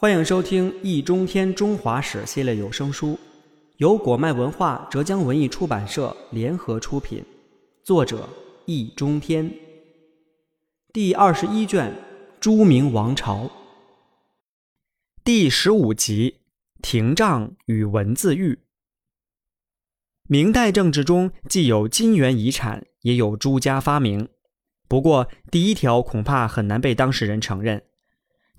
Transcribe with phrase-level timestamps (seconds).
[0.00, 3.18] 欢迎收听《易中天中华史》系列有声书，
[3.76, 7.22] 由果麦文化、浙江文艺出版社联合出品，
[7.84, 8.26] 作者
[8.64, 9.54] 易中天。
[10.90, 11.92] 第二十一卷
[12.40, 13.44] 《朱明王朝》
[15.22, 16.36] 第十五集
[16.80, 18.54] 《廷杖与文字狱》。
[20.26, 24.30] 明代政治中既有金元遗产，也有朱家发明，
[24.88, 27.82] 不过第一条恐怕很难被当事人承认。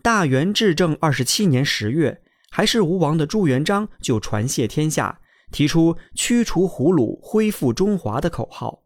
[0.01, 5.19] 大元至正二十七年十月，还是吴王的朱元璋就传谢天下，
[5.51, 8.83] 提出驱除胡虏、恢复中华的口号。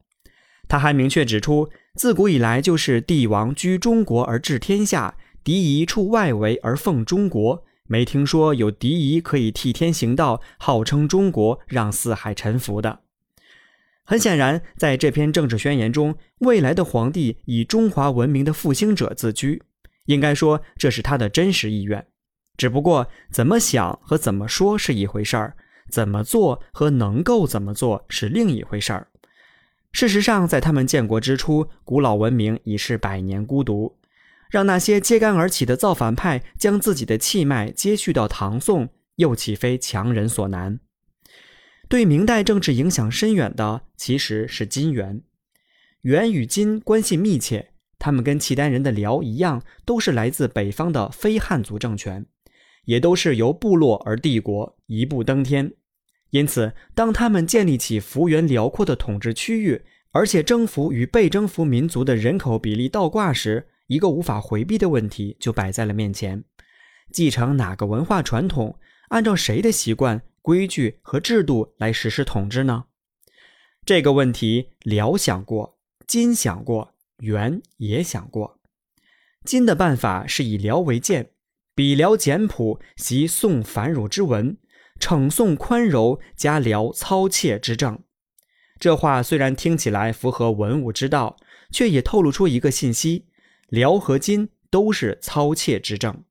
[0.67, 13.01] 他还明确指出，自古以来就是帝王居中国而治天下，敌夷处外围而奉中国，没听说有敌夷可以替天行道，号称中国，让四海臣服的。
[14.03, 19.63] 很显然，在这篇政治宣言中，未来的皇帝以中华文明的复兴者自居。
[20.05, 22.05] 应该说，这是他的真实意愿，
[22.57, 25.55] 只不过怎么想和怎么说是一回事儿，
[25.89, 29.07] 怎么做和能够怎么做是另一回事儿。
[29.91, 33.97] 事实上，在他们建国之初，古老文明已是百年孤独，
[34.49, 40.79] 让那些揭竿而起的造反派将自己的气脉接续到唐宋，又岂非强人所难？
[41.87, 45.21] 对明代政治影响深远的，其实是金元，
[46.01, 47.71] 元与金关系密切。
[48.05, 52.23] 他们跟契丹人的辽一样，都是来自北方的非汉族政权，
[52.83, 55.73] 也都是由部落而帝国一步登天。
[56.29, 66.43] 因此，当他们建立起幅员辽阔的统治区域，而且征服与被征服民族的人口比例倒挂时，一个无法回避的问题就摆在了面前：
[67.11, 68.77] 继承哪个文化传统，
[69.09, 72.83] 按照谁的习惯、规矩和制度来实施统治呢？
[73.83, 76.91] 这个问题，辽想过，金想过。
[77.19, 78.59] 元也想过，
[79.43, 81.31] 金的办法是以辽为鉴，
[81.73, 84.57] 比辽简朴，习宋繁缛之文，
[84.99, 88.03] 称宋宽柔，加辽操切之政。
[88.79, 91.37] 这话虽然听起来符合文武之道，
[91.71, 93.27] 却也透露出一个信息：
[93.69, 96.23] 辽和金都是操切之政。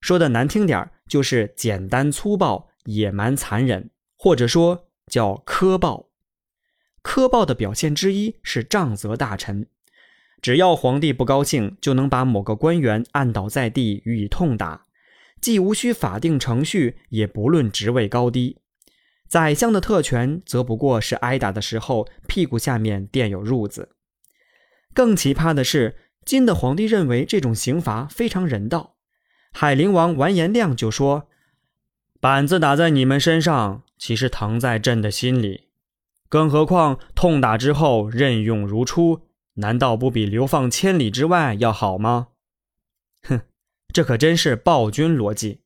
[0.00, 6.08] 说的难听点就是简单粗暴、野蛮残忍，或者说叫苛暴。
[7.02, 9.66] 苛暴的表现之一是杖责大臣。
[10.40, 14.86] 只要皇帝不高兴，就能把某个官员按倒在地予以痛打，
[15.40, 18.58] 既无需法定程序，也不论职位高低。
[19.28, 23.90] 宰相的特权则不过是挨打的时候屁股下面垫有褥子。
[24.94, 28.94] 更奇葩的是，金的皇帝认为这种刑罚非常人道。
[29.52, 31.28] 海陵王完颜亮就说
[32.20, 35.68] ：“板子打在你们身上，其实疼在朕的心里。
[36.28, 39.22] 更何况痛打之后任用如初。”
[39.58, 42.28] 难道不比流放千里之外要好吗？
[43.22, 43.40] 哼，
[43.92, 45.60] 这可真是暴君逻辑。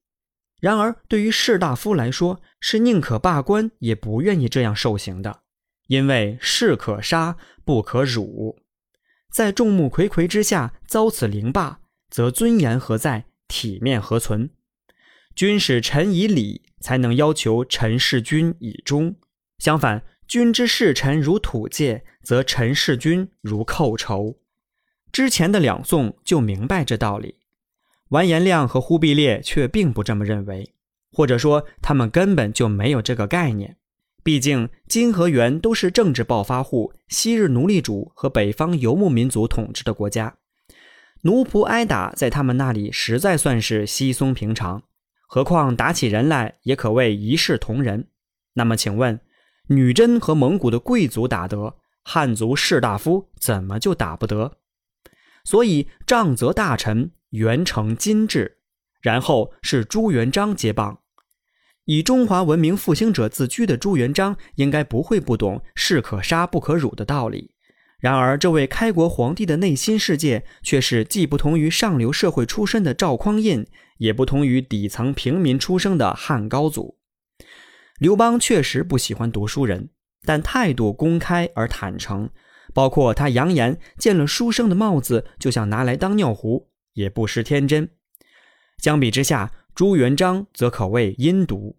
[0.61, 5.41] 然而，对于士大夫来说，是宁可罢官，也不愿意这样受刑的，
[5.89, 8.59] 因为士可杀，不可辱。
[9.31, 13.27] 在众目睽睽之下遭此凌霸，则尊严何在？
[13.49, 14.49] 体面何存？
[15.35, 19.17] 君使臣以礼，才能要求臣事君以忠。
[19.59, 20.03] 相反。
[20.33, 24.39] 君之视臣如土芥，则臣视君如寇仇。
[25.13, 27.37] 之前的两宋就明白这道理，
[28.09, 30.73] 完颜亮和忽必烈却并不这么认为，
[31.13, 33.77] 或者说他们根本就没有这个概念。
[34.23, 40.39] 毕竟金和元都是政治暴发户、昔日奴隶主和北方游牧民族统治的国家，
[41.25, 44.83] 奴仆挨打在他们那里实在算是稀松平常，
[45.27, 48.09] 何况打起人来也可谓一视同仁。
[48.55, 49.21] 那么，请问？
[49.69, 54.59] 女真和蒙古的贵族打得，汉族士大夫怎么就打不得？
[55.45, 58.59] 所以杖责大臣元成金制，
[59.01, 60.99] 然后是朱元璋接棒。
[61.85, 67.55] 以中华文明复兴者自居的朱元璋，应该不会不懂士可杀不可辱的道理。
[67.99, 73.67] 然而，这位开国皇帝的内心世界，却是既不同于上流社会出身的赵匡胤，
[73.99, 76.99] 也不同于底层平民出生的汉高祖。
[78.03, 79.89] 刘邦确实不喜欢读书人，
[80.25, 82.29] 但态度公开而坦诚，
[82.75, 87.89] 包括他扬言见了书生的帽子就想拿来当尿壶，也不失天真。
[88.79, 91.79] 相比之下，朱元璋则可谓阴毒。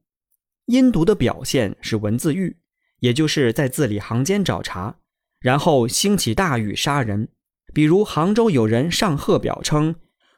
[0.68, 2.56] 阴毒的表现是文字狱，
[3.02, 4.96] 也就是在字里行间找茬，
[5.42, 7.28] 然后兴起大狱杀人。
[7.74, 9.96] 比如杭州有人上贺表称：“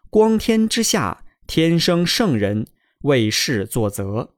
[0.09, 2.65] 光天之下，天生圣人，
[3.03, 4.31] 为世作则。”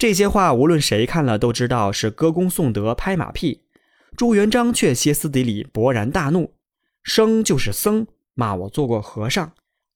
[0.00, 3.60] 这些话，无论谁看了都知道是歌功颂德、拍马屁。
[4.16, 6.54] 朱元璋却歇斯底里、勃然大怒
[7.04, 9.48] ：“生就是僧，骂我做过和尚；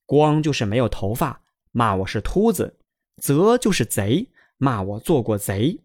[0.05, 1.41] 光就是没有头发，
[1.73, 2.75] 骂我是秃子；
[3.23, 4.29] 则就是贼，
[4.59, 5.81] 骂我做过贼。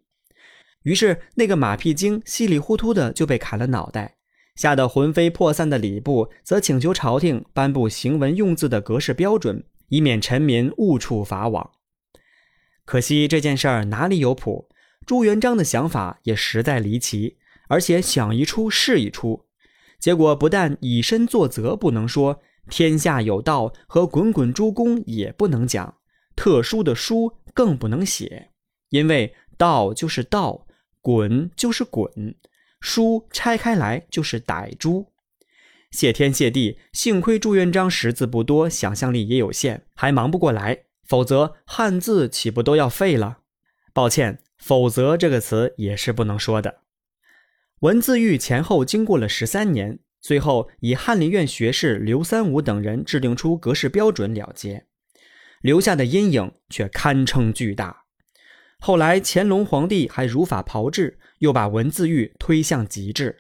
[0.84, 4.18] 于是那个马屁精稀里糊涂的就被砍了脑袋。
[4.58, 11.72] 吓得魂飞魄散的礼部，则请求朝廷颁布行文用字的格式标准，以免臣民误触法网。
[12.90, 14.68] 可惜这件事儿哪里有谱？
[15.06, 17.38] 朱元璋的想法也实在离奇，
[17.68, 19.46] 而且想一出是一出。
[20.00, 25.98] 结果不但以身作则不能说，天下有道和滚滚诸公也不能讲，
[26.36, 28.50] 特殊的书更不能写，
[28.90, 30.66] 因为道就是道，
[31.00, 32.34] 滚就是滚。
[32.82, 35.12] 书拆开来就是歹猪，
[35.92, 43.40] 谢天谢地，幸亏朱元璋识字不多，想象力也有限，还忙不过来，否则汉字岂不都要废了？
[43.92, 46.82] 抱歉，否则这个词也是不能说的。
[47.80, 54.86] 文字狱前后经过了十三年，最后以翰林院学士刘三五等人制定出格式标准了结，
[55.62, 58.04] 留下的阴影却堪称巨大。
[58.80, 61.18] 后来乾隆皇帝还如法炮制。
[61.40, 63.38] 又把文字狱推向极致，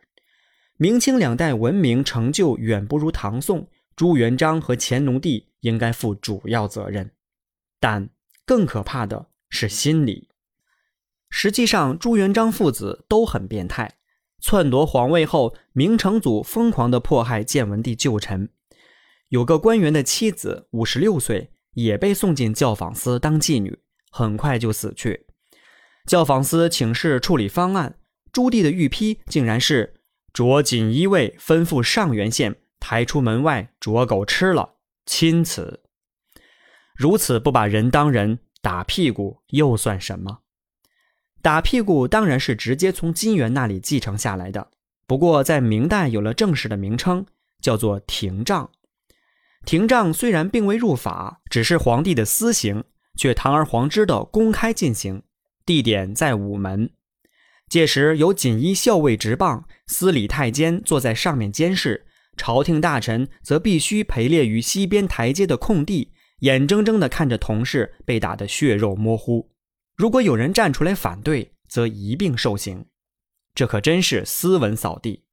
[0.78, 7.12] 明清两代文明成就远不如唐宋，朱元璋和乾隆帝应该负主要责任。
[7.80, 8.10] 但
[8.46, 10.30] 更可怕的是心理。
[11.30, 13.98] 实际上，朱元璋父子都很变态，
[14.42, 18.50] 篡夺皇位后，明成祖疯狂地迫害建文帝旧臣，
[19.28, 23.80] 有个官员的妻子五十六岁，也被送进教坊司当妓女，
[24.12, 25.28] 很快就死去。
[26.08, 28.00] 教坊司请示处理方案，
[28.32, 30.02] 朱棣的御批竟然是
[30.34, 35.84] 着锦衣卫吩咐上元县抬出门外捉狗吃了，钦此。
[37.00, 40.40] 如此不把人当人，打屁股又算什么？
[41.42, 44.72] 打屁股当然是直接从金元那里继承下来的，
[45.08, 47.26] 不过在明代有了正式的名称，
[47.62, 48.70] 叫做廷杖。
[49.64, 52.84] 廷杖虽然并未入法，只是皇帝的私刑，
[53.16, 55.24] 却堂而皇之的公开进行。
[55.66, 56.90] 地点在午门，
[57.70, 69.50] 届时有锦衣校尉执棒，司礼太监坐在上面监视，朝廷大臣则必须陪列于西边台阶的空地，眼睁睁地看着同事被打得血肉模糊。
[69.96, 72.86] 如果有人站出来反对，则一并受刑。
[73.54, 75.24] 这可真是斯文扫地。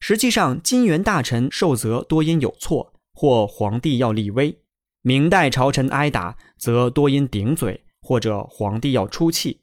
[0.00, 4.56] 实际上，金元大臣受责多因有错，或皇帝要立威；
[5.02, 7.84] 明代朝臣挨打，则多因顶嘴。
[8.04, 9.60] 或者皇帝要出气，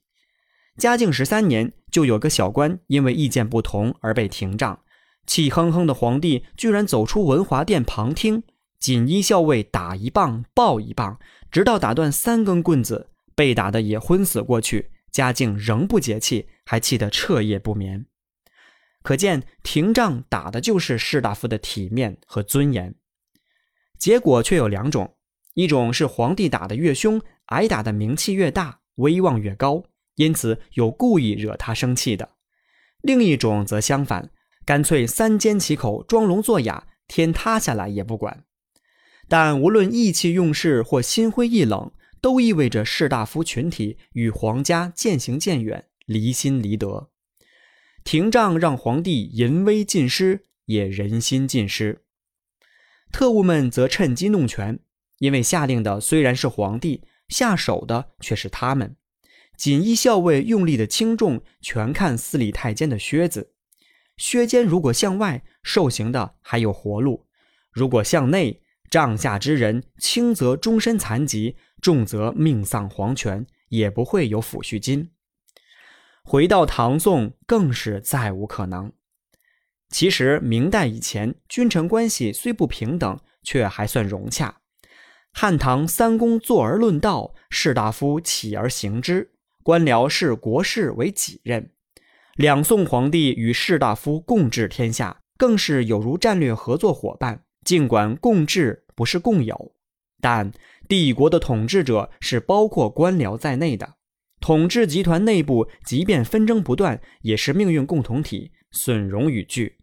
[0.78, 4.80] 嘉靖十三年就有个小官因为意见不同而被廷杖，
[5.28, 8.44] 气哼哼的皇帝居然走出文华殿旁听，
[8.80, 11.20] 锦衣校尉打一棒抱一棒，
[11.52, 14.92] 直到打断三根棍子，被打的也昏死过去。
[15.12, 18.06] 嘉靖仍不解气，还气得彻夜不眠。
[19.02, 22.96] 可见廷杖打的就是士大夫的体面和尊严，
[23.98, 25.16] 结果却有两种，
[25.56, 27.22] 一种是皇帝打得越凶。
[27.48, 29.84] 挨打的名气越大，威望越高，
[30.16, 32.28] 因此有故意惹他生气的；
[33.02, 34.30] 另一种则相反，
[34.64, 38.44] 干脆三缄其口，装聋作哑，天塌下来也不管。
[39.30, 47.12] 但无论意气用事或心灰意冷，都意味着士大夫群体与皇家渐行渐远，离心离德。
[48.04, 52.02] 廷杖让皇帝淫威尽失，也人心尽失。
[53.12, 54.80] 特务们则趁机弄权，
[55.20, 57.04] 因为下令的虽然是皇帝。
[57.30, 58.96] 下手的却是他们，
[59.56, 63.54] 锦衣校尉用力的轻重全看司礼太监的靴子，
[64.18, 67.28] 靴尖如果向外，受刑的还有活路；
[67.72, 75.12] 如果向内，帐下之人轻则终身残疾，重则命丧黄泉，也不会有抚恤金。
[76.24, 78.92] 回到唐宋，更是再无可能。
[79.90, 84.62] 其实明代以前，君臣关系虽不平等，却还算融洽。
[85.32, 89.32] 汉唐三公坐而论道，士大夫起而行之，
[89.64, 91.72] 官僚视国事为己任。
[92.36, 97.44] 两宋皇帝与士大夫共治天下，更是有如战略合作伙伴。
[97.66, 99.74] 尽管共治不是共有，
[100.22, 100.52] 但
[100.88, 103.96] 帝国的统治者是包括官僚在内的。
[104.40, 109.78] 统治集团内部，即便纷争不断，也是命运共同体，损荣与聚。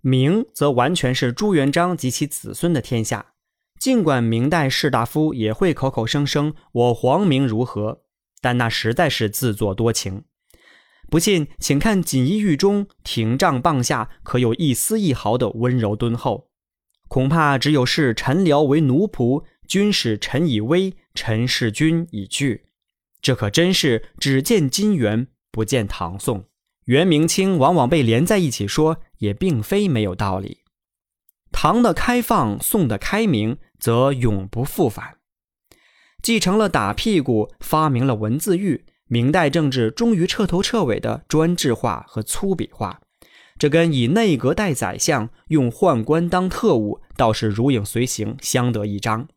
[0.00, 3.32] 明则完全是朱元璋及其子孙的天下。
[3.80, 8.02] 尽管明代士大夫也会口口声声“我皇明如何”，
[8.40, 10.24] 但那实在是自作多情。
[11.10, 16.47] 不信，请看锦衣玉中廷杖棒下可有一丝一毫的温柔敦厚？
[17.08, 22.66] 恐怕只有视臣僚为奴仆，君使臣以威，臣视君以惧。
[23.20, 26.44] 这可真是只见金元，不见唐宋。
[26.84, 30.58] 元明清往往被连在一起说，也并非没有道理。
[31.50, 33.58] 唐的开放，宋的开明。
[33.80, 35.18] 则永不复返。
[36.20, 43.00] 继承了打屁股，发明了文字狱，明代政治终于彻头彻尾的专制化和粗鄙化。
[43.58, 49.28] 这跟以内阁代宰相、用宦官当特务倒是如影随形，相得益彰。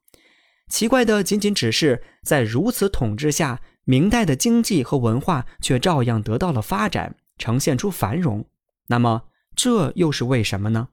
[0.69, 8.45] 奇怪的仅仅只是在如此统治下，明代的经济和文化却照样得到了发展，呈现出繁荣。
[8.87, 9.23] 那么，
[9.55, 10.89] 这又是为什么呢？